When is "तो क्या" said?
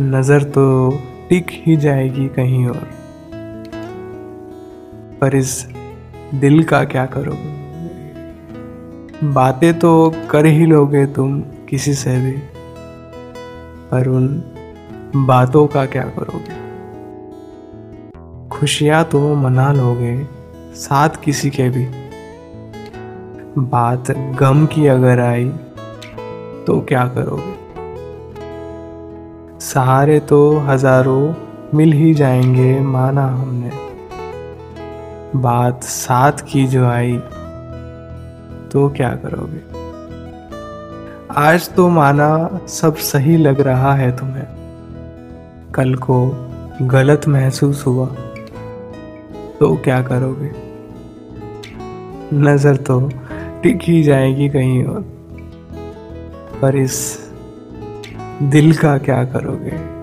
26.66-27.06, 38.72-39.10, 49.60-50.02